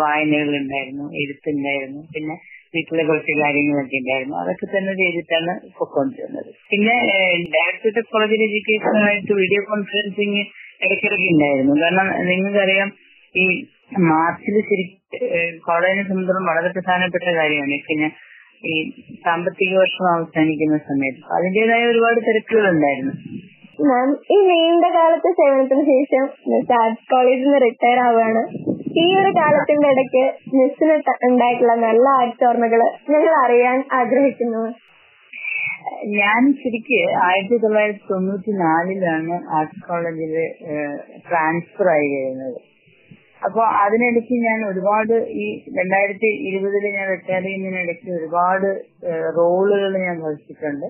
[0.00, 2.34] വായനകൾ ഉണ്ടായിരുന്നു എഴുത്തുണ്ടായിരുന്നു പിന്നെ
[2.74, 4.34] വീട്ടിലെ കുറച്ച് കാര്യങ്ങളൊക്കെ ഉണ്ടായിരുന്നു.
[4.42, 6.94] അതൊക്കെ തന്നെ ചെയ്തിട്ടാണ് പൊക്കോണ്ടിരുന്നത് പിന്നെ
[7.56, 10.42] ഡയറക്ടർ ഓഫ് കോളേജ് എഡ്യൂക്കേഷനുമായിട്ട് വീഡിയോ കോൺഫറൻസിങ്
[10.84, 11.74] ഇടയ്ക്കിടയ്ക്ക് ഉണ്ടായിരുന്നു.
[11.82, 12.90] കാരണം നിങ്ങൾക്കറിയാം
[13.34, 13.46] ഈ
[14.10, 14.98] മാർച്ചിൽ ശരിക്കും
[15.68, 17.78] കോളേജിനെ സംബന്ധിച്ചിടത്തോളം വളരെ പ്രധാനപ്പെട്ട കാര്യമാണ്.
[17.88, 18.08] പിന്നെ
[18.70, 18.74] ഈ
[19.24, 21.22] സാമ്പത്തിക വർഷം അവസാനിക്കുന്ന സമയത്ത്.
[21.36, 23.14] അതിന്റേതായ ഒരുപാട് തിരക്കുകൾ ഉണ്ടായിരുന്നു
[23.88, 28.42] മാം ഈ നീണ്ട കാലത്തെ സേവനത്തിന് ശേഷം മിസ് ആർട്സ് കോളേജിൽ നിന്ന് റിട്ടയർ ആവുകയാണ്.
[29.02, 30.24] ഈ ഒരു കാലത്തിന്റെ ഇടയ്ക്ക്
[30.58, 30.94] മിസ്സിന്
[31.28, 32.80] ഉണ്ടായിട്ടുള്ള നല്ല ആർട്സ് ഓർമ്മകൾ
[33.12, 34.62] ഞങ്ങൾ അറിയാൻ ആഗ്രഹിക്കുന്നു.
[36.18, 40.34] ഞാൻ ശരിക്ക് ആയിരത്തി തൊള്ളായിരത്തി തൊണ്ണൂറ്റി നാലിലാണ് ആർട്സ് കോളേജിൽ
[41.28, 42.58] ട്രാൻസ്ഫർ ആയി കഴിയുന്നത്
[43.46, 45.46] അപ്പൊ അതിനിടയ്ക്ക് ഞാൻ ഒരുപാട് ഈ
[45.78, 48.68] രണ്ടായിരത്തി ഇരുപതിൽ ഞാൻ റിട്ടയർ ചെയ്യുന്നതിനിടയ്ക്ക് ഒരുപാട്
[49.38, 50.88] റോളുകൾ ഞാൻ വഹിച്ചിട്ടുണ്ട്.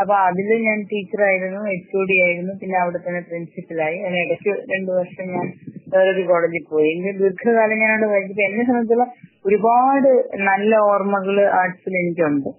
[0.00, 2.52] അപ്പൊ അതിൽ ഞാൻ ടീച്ചറായിരുന്നു എച്ച് ഒ ഡി ആയിരുന്നു.
[2.60, 3.98] പിന്നെ അവിടെ തന്നെ പ്രിൻസിപ്പലായി.
[3.98, 5.46] അതിനിടയ്ക്ക് രണ്ടു വർഷം ഞാൻ
[5.88, 6.88] വേറൊരു കോളേജിൽ പോയി.
[6.90, 9.06] എങ്കിൽ ദീർഘകാലം ഞാൻ അവിടെ വഹിച്ചപ്പോ എന്നെ സംബന്ധിച്ചുള്ള
[9.44, 10.10] ഒരുപാട്
[10.42, 12.50] നല്ല ഓർമ്മകൾ ആർട്സിൽ എനിക്കുണ്ട്.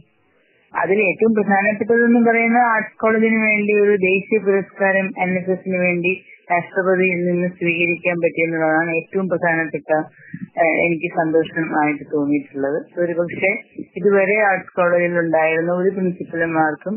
[0.73, 6.11] അതിൽ ഏറ്റവും പ്രധാനപ്പെട്ടതെന്ന് പറയുന്നത് ആർട്സ് കോളേജിന് വേണ്ടി ഒരു ദേശീയ പുരസ്കാരം എൻ എസ് എസിന് വേണ്ടി
[6.51, 9.91] രാഷ്ട്രപതിയിൽ നിന്ന് സ്വീകരിക്കാൻ പറ്റിയെന്നുള്ളതാണ് ഏറ്റവും പ്രധാനപ്പെട്ട
[10.85, 12.79] എനിക്ക് സന്തോഷമായിട്ട് തോന്നിയിട്ടുള്ളത്.
[13.03, 13.51] ഒരുപക്ഷെ
[13.99, 16.95] ഇതുവരെ ആർട്സ് കോളേജിൽ ഉണ്ടായിരുന്ന ഒരു പ്രിൻസിപ്പൽമാർക്കും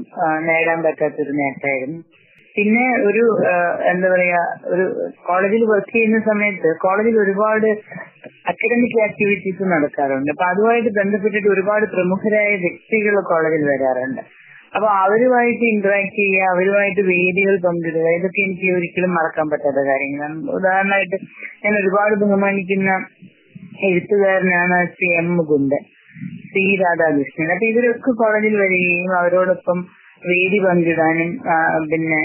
[0.49, 2.01] നേടാൻ പറ്റാത്തൊരു നേട്ടമായിരുന്നു.
[2.57, 3.23] പിന്നെ ഒരു
[3.93, 4.41] എന്താ പറയാ
[4.73, 4.85] ഒരു
[5.29, 7.69] കോളേജിൽ വർക്ക് ചെയ്യുന്ന സമയത്ത് കോളേജിൽ ഒരുപാട്
[8.51, 10.29] അക്കാഡമിക് ആക്ടിവിറ്റീസ് നടക്കാറുണ്ട്.
[10.35, 14.23] അപ്പൊ അതുമായിട്ട് ബന്ധപ്പെട്ടിട്ട് ഒരുപാട് പ്രമുഖരായ വ്യക്തികൾ കോളേജിൽ വരാറുണ്ട്.
[14.77, 20.37] അപ്പൊ അവരുമായിട്ട് ഇന്ററാക്ട് ചെയ്യുക അവരുമായിട്ട് വേദികൾ പങ്കിടുക ഇതൊക്കെ എനിക്ക് ഒരിക്കലും മറക്കാൻ പറ്റാത്ത കാര്യങ്ങളാണ്.
[20.59, 21.19] ഉദാഹരണമായിട്ട്
[21.65, 22.91] ഞാൻ ഒരുപാട് ബഹുമാനിക്കുന്ന
[23.89, 25.85] എഴുത്തുകാരനാണ് ശ്രീ എം മുകുന്ദൻ
[26.53, 27.49] സി രാധാകൃഷ്ണൻ.
[27.55, 29.79] അപ്പൊ ഇവരൊക്കെ കോളേജിൽ വരികയും അവരോടൊപ്പം
[30.23, 31.31] വേദി പങ്കിടാനും
[31.93, 32.21] പിന്നെ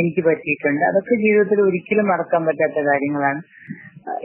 [0.00, 0.82] എനിക്ക് പറ്റിയിട്ടുണ്ട്.
[0.90, 3.40] അതൊക്കെ ജീവിതത്തിൽ ഒരിക്കലും മറക്കാൻ പറ്റാത്ത കാര്യങ്ങളാണ്.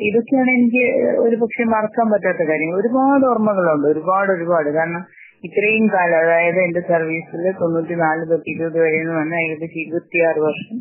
[0.07, 0.83] ഇതൊക്കെയാണ് എനിക്ക്
[1.25, 2.77] ഒരു പക്ഷെ മറക്കാൻ പറ്റാത്ത കാര്യങ്ങൾ.
[2.83, 3.87] ഒരുപാട് ഓർമ്മകളുണ്ട്.
[3.93, 4.69] ഒരുപാട് ഒരുപാട്.
[4.79, 5.03] കാരണം
[5.43, 10.75] ഇത്രയും കാലം അതായത് എന്റെ സർവീസിൽ തൊണ്ണൂറ്റി നാല് തൊട്ട് ഇരുപത് വരെ എന്ന് പറഞ്ഞാൽ ഏകദേശം ഇരുപത്തിയാറ് വർഷം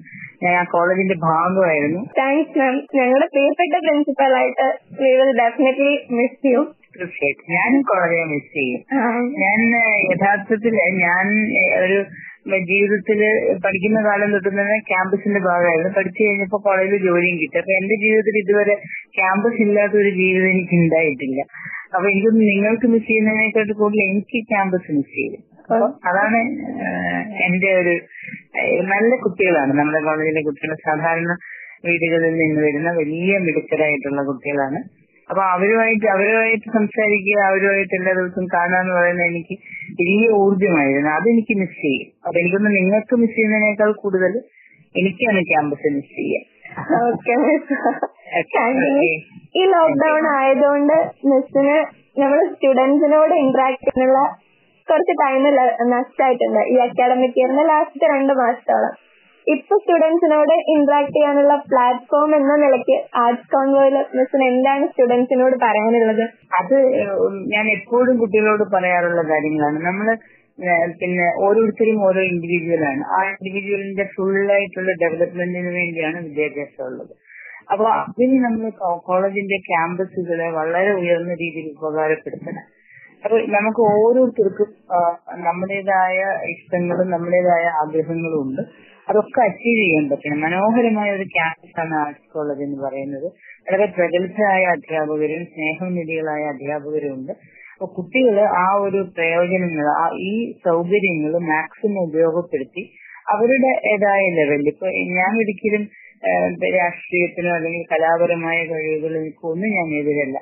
[0.44, 2.00] ഞാൻ ആ കോളേജിന്റെ ഭാഗമായിരുന്നു.
[2.18, 4.66] താങ്ക്സ് മാം ഞങ്ങളുടെ പ്രിയപ്പെട്ട പ്രിൻസിപ്പലായിട്ട്
[5.42, 7.46] ഡെഫിനറ്റ്ലി മിസ് ചെയ്യും തീർച്ചയായിട്ടും.
[7.56, 8.80] ഞാനും കോളേജിനെ മിസ് ചെയ്യും.
[9.44, 9.58] ഞാൻ
[10.12, 11.26] യഥാർത്ഥത്തിൽ ഞാൻ
[11.84, 11.98] ഒരു
[12.70, 13.20] ജീവിതത്തിൽ
[13.64, 15.90] പഠിക്കുന്ന കാലം തൊട്ട് തന്നെ ക്യാമ്പസിന്റെ ഭാഗമായിരുന്നു.
[15.98, 17.56] പഠിച്ചു കഴിഞ്ഞപ്പോൾ കോളേജിൽ ജോലിയും കിട്ടി.
[17.62, 18.74] അപ്പൊ എന്റെ ജീവിതത്തിൽ ഇതുവരെ
[19.18, 21.42] ക്യാമ്പസ് ഇല്ലാത്ത ഒരു ജീവിതം എനിക്ക് ഉണ്ടായിട്ടില്ല.
[21.94, 25.42] അപ്പൊ എനിക്കൊന്ന് നിങ്ങൾക്ക് മിസ് ചെയ്യുന്നതിനേക്കാട്ട് കൂടുതൽ എനിക്ക് ക്യാമ്പസ് മിസ് ചെയ്യും.
[25.72, 26.38] അപ്പൊ അതാണ്
[27.46, 27.94] എന്റെ ഒരു
[28.92, 29.72] നല്ല കുട്ടികളാണ്.
[29.78, 31.32] നമ്മുടെ കോളേജിലെ കുട്ടികൾ സാധാരണ
[31.88, 34.80] വീടുകളിൽ നിന്ന് വരുന്ന വലിയ മിടുക്കരായിട്ടുള്ള കുട്ടികളാണ്.
[35.30, 39.54] അപ്പൊ അവരുമായിട്ട് അവരുമായിട്ട് സംസാരിക്കുക അവരുമായിട്ട് എല്ലാ ദിവസവും കാണുക എന്ന് പറയുന്നത് എനിക്ക്
[40.00, 41.10] വലിയ ഊർജമായിരുന്നു.
[41.18, 42.08] അതെനിക്ക് മിസ് ചെയ്യും.
[42.24, 44.32] അപ്പൊ എനിക്കൊന്ന് നിങ്ങൾക്ക് മിസ് ചെയ്യുന്നതിനേക്കാൾ കൂടുതൽ
[44.94, 46.46] എനിക്കാണ് ക്യാമ്പസ് മിസ് ചെയ്യുക.
[47.00, 47.34] ഓക്കെ
[48.82, 49.08] യു
[49.60, 50.96] ഈ ലോക്ക്ഡൌൺ ആയതുകൊണ്ട്
[51.30, 51.76] മിസ്സിന്
[52.20, 54.20] നമ്മൾ സ്റ്റുഡൻസിനോട് ഇന്ററാക്ട് ചെയ്യാനുള്ള
[54.88, 55.42] കുറച്ച് ടൈം
[55.94, 58.92] നഷ്ടമായിട്ടുണ്ട് ഈ അക്കാഡമിക് ഇയറിന്റെ ലാസ്റ്റ് രണ്ട് മാസത്തോളം.
[59.46, 66.24] ഇപ്പൊ സ്റ്റുഡൻസിനോട് ഇന്ററാക്ട് ചെയ്യാനുള്ള പ്ലാറ്റ്ഫോം എന്ന നിലയ്ക്ക് ആർട്സ് കോൺവോയിൽ മിസ്സിന് എന്താണ് സ്റ്റുഡൻസിനോട് പറയാനുള്ളത്?
[66.60, 66.76] അത്
[67.54, 69.80] ഞാൻ എപ്പോഴും കുട്ടികളോട് പറയാറുള്ള കാര്യങ്ങളാണ്.
[69.88, 70.08] നമ്മൾ
[71.00, 73.02] പിന്നെ ഓരോരുത്തരും ഓരോ ഇൻഡിവിജ്വൽ ആണ്.
[73.16, 77.12] ആ ഇൻഡിവിജ്വലിന്റെ ഫുൾ ആയിട്ടുള്ള ഡെവലപ്മെന്റിന് വേണ്ടിയാണ് വിദ്യാഭ്യാസം ഉള്ളത്.
[77.72, 78.70] അപ്പൊ അതിന് നമ്മൾ
[79.08, 82.64] കോളേജിന്റെ ക്യാമ്പസുകളെ വളരെ ഉയർന്ന രീതിയിൽ ഉപകാരപ്പെടുത്തണം.
[83.24, 84.70] അപ്പൊ നമുക്ക് ഓരോരുത്തർക്കും
[85.44, 86.18] നമ്മുടേതായ
[86.52, 88.62] ഇഷ്ടങ്ങളും നമ്മുടേതായ ആഗ്രഹങ്ങളും ഉണ്ട്.
[89.08, 90.40] അതൊക്കെ അച്ചീവ് ചെയ്യാൻ പറ്റണം.
[90.40, 93.26] മനോഹരമായ ഒരു ക്യാമ്പസാണ് ആർട്സ് കോളേജ് എന്ന് പറയുന്നത്.
[93.66, 97.32] വളരെ പ്രഗത്ഭരായ അധ്യാപകരും സ്നേഹനിധികളായ അധ്യാപകരും ഉണ്ട്
[97.80, 99.86] അപ്പൊ കുട്ടികൾ ആ ഒരു പ്രയോജനങ്ങൾ
[100.24, 100.32] ഈ
[100.64, 102.82] സൗകര്യങ്ങൾ മാക്സിമം ഉപയോഗപ്പെടുത്തി
[103.32, 105.84] അവരുടേതായ ലെവലിൽ ഇപ്പൊ ഞാൻ ഒരിക്കലും
[106.74, 110.36] രാഷ്ട്രീയത്തിനോ അല്ലെങ്കിൽ കലാപരമായ കഴിവുകളോ എനിക്കൊന്നും ഞാൻ എതിരല്ല.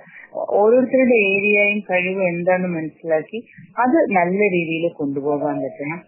[0.57, 3.39] ഓരോരുത്തരുടെ ഏരിയയും കഴിവ് എന്താണെന്ന് മനസ്സിലാക്കി
[3.85, 6.01] അത് നല്ല രീതിയിൽ കൊണ്ടുപോകാൻ പറ്റണം.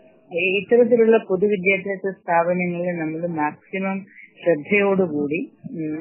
[0.59, 3.97] ഇത്തരത്തിലുള്ള പൊതുവിദ്യാഭ്യാസ സ്ഥാപനങ്ങളിൽ നമ്മൾ മാക്സിമം
[4.41, 5.41] ശ്രദ്ധയോടുകൂടി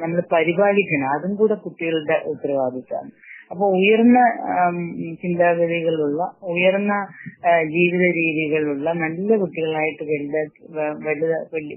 [0.01, 1.07] നമ്മൾ പരിപാലിക്കണം.
[1.15, 3.11] അതും കൂടെ കുട്ടികളുടെ ഉത്തരവാദിത്തമാണ്
[3.51, 4.17] അപ്പൊ ഉയർന്ന
[5.21, 6.93] ചിന്താഗതികളുള്ള ഉയർന്ന
[7.67, 10.03] ജീവിത രീതികളുള്ള നല്ല കുട്ടികളായിട്ട്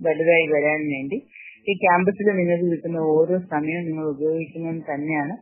[0.02, 1.18] വലുതായി വരാൻ വേണ്ടി
[1.68, 5.34] ഈ ക്യാമ്പസിൽ നിങ്ങൾക്ക് കിട്ടുന്ന ഓരോ സമയവും നിങ്ങൾ ഉപയോഗിക്കുന്നത് തന്നെയാണ്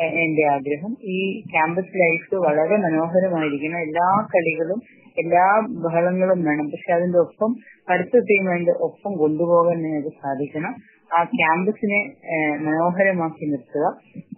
[0.00, 0.96] എന്റെ ആഗ്രഹം.
[1.02, 4.80] ഈ ക്യാമ്പസ് ലൈഫ് വളരെ മനോഹരമായിരിക്കണം എല്ലാ കളികളും
[5.18, 5.46] എല്ലാ
[5.84, 6.66] ബഹളങ്ങളും വേണം.
[6.66, 7.54] പക്ഷെ അതിന്റെ ഒപ്പം
[7.90, 10.74] പഠിത്തത്തെയും വേണ്ട ഒപ്പം കൊണ്ടുപോകാൻ നിങ്ങൾക്ക് സാധിക്കണം.
[11.18, 12.00] ആ ക്യാമ്പസിനെ
[12.60, 13.86] മനോഹരമാക്കി നിർത്തുക.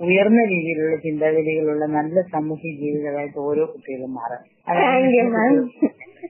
[0.00, 4.42] ഉയർന്ന രീതിയിലുള്ള ചിന്താഗതികളുള്ള നല്ല സാമൂഹ്യ ജീവിതമായിട്ട് ഓരോ കുട്ടികളും മാറാം.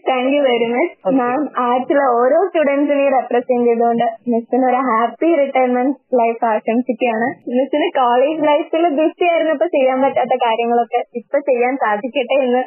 [0.09, 6.45] Thank you very much ma'am ആർട്സിലെ ഓരോ സ്റ്റുഡൻസിനെയും റെപ്രസെന്റ് ചെയ്തുകൊണ്ട് മിസ്സിന് ഒരു ഹാപ്പി റിട്ടയർമെന്റ് ലൈഫ്
[6.53, 7.29] ആശംസിക്കുകയാണ്.
[7.57, 12.63] മിസ്സിന് കോളേജ് ലൈഫിൽ ബിസി ആയിരുന്നപ്പോ ചെയ്യാൻ പറ്റാത്ത കാര്യങ്ങളൊക്കെ ഇപ്പൊ ചെയ്യാൻ സാധിക്കട്ടെ എന്ന്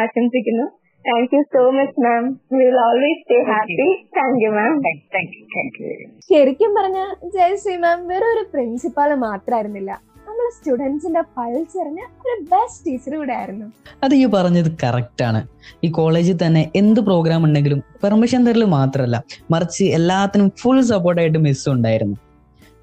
[0.00, 0.66] ആശംസിക്കുന്നു.
[1.04, 2.24] Thank you so much ma'am
[2.58, 4.74] will always stay happy thank you ma'am
[5.14, 7.00] thank you thank you very much ശരിക്കും പറഞ്ഞ
[7.34, 9.92] ജയശ്രീ മാം വെറും ഒരു പ്രിൻസിപ്പാൾ മാത്രമായിരുന്നില്ല
[10.28, 13.66] നമ്മളെ സ്റ്റുഡൻസിന്റെ പൾസ് എറിഞ്ഞ ഒരു ബെസ്റ്റ് ടീച്ചർ ആയിരുന്നു.
[14.02, 15.48] അത് ഈ പറഞ്ഞത് കറക്റ്റ് ആണ്.
[15.84, 22.16] ഈ കോളേജിൽ തന്നെ എന്ത് പ്രോഗ്രാം ഉണ്ടെങ്കിലും പെർമിഷൻ തരൽ മാത്രമല്ല മറിച്ച് എല്ലാത്തിനും ഫുൾ സപ്പോർട്ടായിട്ട് മിസ് ഉണ്ടായിരുന്നു.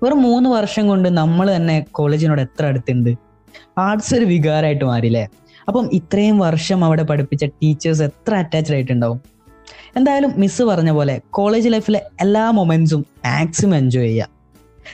[0.03, 3.15] വെറും മൂന്ന് വർഷം കൊണ്ട് നമ്മൾ തന്നെ കോളേജിനോട് എത്ര അടുത്തുണ്ട്?
[3.77, 5.27] ആർട്സ് ഒരു വികാരമായിട്ട് മാറിയില്ലേ?
[5.67, 9.21] അപ്പം ഇത്രയും വർഷം അവിടെ പഠിപ്പിച്ച ടീച്ചേഴ്സ് എത്ര അറ്റാച്ച്ഡ് ആയിട്ടുണ്ടാവും?
[9.95, 14.40] എന്തായാലും മിസ് പറഞ്ഞ പോലെ കോളേജ് ലൈഫിലെ എല്ലാ മൊമെന്റ്സും മാക്സിമം എൻജോയ് ചെയ്യുക.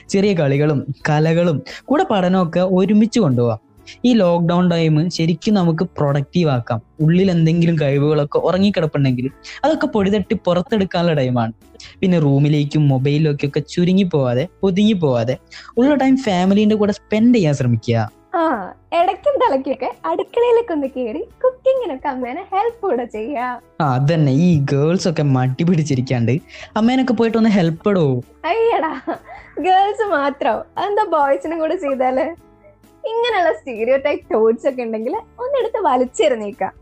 [0.08, 3.68] ചെറിയ കളികളും കലകളും കൂടെ പഠനമൊക്കെ ഒരുമിച്ച് കൊണ്ടുപോകാം
[4.04, 6.82] ഈ ലോക്ക്ഡൗൺ ടൈം ശരിക്കും നമുക്ക് പ്രൊഡക്റ്റീവ് ആക്കാം.
[7.00, 9.30] ഉള്ളിൽ എന്തെങ്കിലും കഴിവുകളൊക്കെ ഉറങ്ങിക്കിടപ്പുണ്ടെങ്കിൽ
[9.64, 11.52] അതൊക്കെ പൊടിതട്ടി പുറത്തെടുക്കാനുള്ള ടൈമാണ്
[12.00, 15.38] പിന്നെ റൂമിലേക്കും മൊബൈലിലേക്കും ഒക്കെ ചുരുങ്ങി പോവാതെ ഒതുങ്ങി പോവാതെ
[15.78, 18.18] ഉള്ള ടൈം ഫാമിലിന്റെ കൂടെ സ്പെൻഡ് ചെയ്യാൻ ശ്രമിക്കുക.
[18.34, 18.40] ആ
[18.92, 24.32] ഇടയ്ക്കും തലയ്ക്കൊക്കെ അടുക്കളയിലേക്ക് ഒന്ന് കയറി കുക്കിങ്ങിനൊക്കെ അമ്മേനെ ഹെൽപ്പ് കൂടെ ചെയ്യാം അതന്നെ.
[24.32, 26.34] ഈ ഗേൾസ് ഒക്കെ മടി പിടിച്ചിരിക്കാണ്ട്
[26.76, 28.22] അമ്മേനൊക്കെ പോയിട്ട് ഒന്ന് ഹെൽപ്പ് ഇടോ.
[28.44, 28.92] അയ്യടാ.
[29.60, 30.56] ഗേൾസ് മാത്രം.
[30.78, 32.20] അതെന്താ ബോയ്സിനും കൂടെ ചെയ്താൽ?
[33.04, 36.72] ഇങ്ങനെയുള്ള സ്റ്റീരിയോ ടൈപ്പ് തോട്ട്സ് ഒക്കെ ഉണ്ടെങ്കിൽ ഒന്നെടുത്ത് വലിച്ചെറിഞ്ഞേക്കാം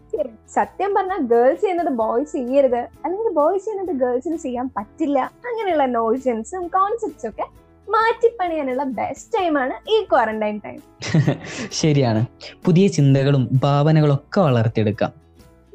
[0.55, 2.77] സത്യം പറഞ്ഞാൽ ഗേൾസ് ചെയ്യുന്നത് ബോയ്സ് ചെയ്യരുത്.
[2.77, 5.19] അല്ലെങ്കിൽ ബോയ്സ് ചെയ്യുന്നത് ഗേൾസിന് ചെയ്യാൻ പറ്റില്ല.
[5.19, 7.43] അങ്ങനെയുള്ള നോഷൻസും കോൺസെപ്റ്റ്സും ഒക്കെ
[7.91, 10.81] മാറ്റിപ്പണിയാനുള്ള ബെസ്റ്റ് ടൈമാണ് ഈ ക്വാറന്റൈൻ ടൈം
[11.73, 12.27] ശരിയാണ്.
[12.65, 15.26] പുതിയ ചിന്തകളും ഭാവനകളും ഒക്കെ വളർത്തിയെടുക്കാം.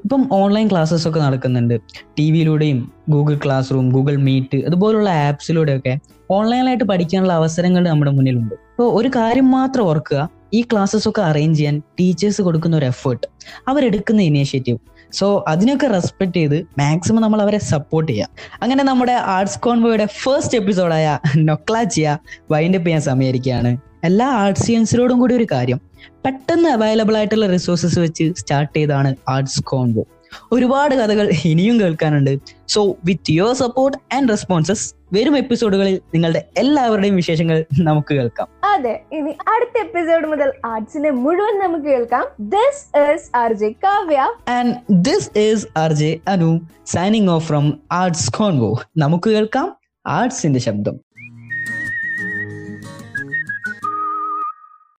[0.03, 1.79] ഇപ്പം ഓൺലൈൻ ക്ലാസ്സസ് ഒക്കെ നടക്കുന്നുണ്ട്.
[2.19, 5.97] ടി വിയിലൂടെയും Google classroom Google Meet അതുപോലുള്ള ആപ്സിലൂടെയൊക്കെ
[6.31, 8.53] ഓൺലൈനായിട്ട് പഠിക്കാനുള്ള അവസരങ്ങൾ നമ്മുടെ മുന്നിലുണ്ട്.
[8.53, 13.27] അപ്പോൾ ഒരു കാര്യം മാത്രം ഓർക്കുക ഈ ക്ലാസ്സസ് ഒക്കെ അറേഞ്ച് ചെയ്യാൻ ടീച്ചേഴ്സ് കൊടുക്കുന്ന ഒരു എഫേർട്ട്
[13.67, 14.77] അവരെടുക്കുന്ന ഇനീഷ്യേറ്റീവ്
[15.11, 18.29] സോ അതിനൊക്കെ റെസ്പെക്ട് ചെയ്ത് മാക്സിമം നമ്മൾ അവരെ സപ്പോർട്ട് ചെയ്യാം.
[18.61, 22.17] അങ്ങനെ നമ്മുടെ ആർട്സ് കോൺവോയുടെ ഫസ്റ്റ് എപ്പിസോഡായ നൊക്ലാച്ചിയ
[22.51, 23.77] വൈൻഡപ്പ് ചെയ്യാൻ സമയമായിരിക്കുകയാണ്.
[24.03, 25.79] എല്ലാ ആർട്സ് ആർട്സിയൻസിനോടും കൂടി ഒരു കാര്യം
[26.25, 30.03] പെട്ടെന്ന് അവൈലബിൾ ആയിട്ടുള്ള റിസോഴ്സസ് വെച്ച് സ്റ്റാർട്ട് ചെയ്താണ് ആർട്സ് കോൺവോ
[30.51, 32.39] ഒരുപാട് കഥകൾ ഇനിയും കേൾക്കാനുണ്ട്.
[32.67, 38.47] So with your support and responses വരും എപ്പിസോഡുകളിൽ നിങ്ങളുടെ എല്ലാവരുടെയും വിശേഷങ്ങൾ നമുക്ക് കേൾക്കാം.
[38.63, 42.25] അതെ ഇനി അടുത്ത എപ്പിസോഡ് മുതൽ ആർട്സിനെ മുഴുവൻ നമുക്ക് കേൾക്കാം.
[42.39, 48.33] This is R J Kavya and this is R J Anu signing off from arts
[48.33, 49.75] convo നമുക്ക് കേൾക്കാം
[50.07, 50.99] ആർട്സിന്റെ ശബ്ദം.